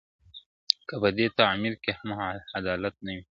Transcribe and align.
که 0.87 0.95
په 1.01 1.09
دې 1.17 1.27
تعمیر 1.39 1.73
کي 1.83 1.91
هم 1.99 2.09
عدالت 2.59 2.95
نه 3.05 3.11
وي- 3.15 3.23